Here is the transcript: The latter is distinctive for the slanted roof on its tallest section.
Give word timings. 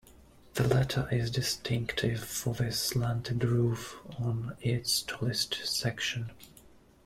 The 0.55 0.67
latter 0.67 1.07
is 1.11 1.29
distinctive 1.29 2.23
for 2.23 2.55
the 2.55 2.71
slanted 2.71 3.43
roof 3.43 3.97
on 4.17 4.57
its 4.59 5.03
tallest 5.03 5.63
section. 5.65 6.31